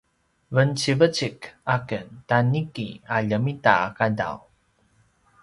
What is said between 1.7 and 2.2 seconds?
a ken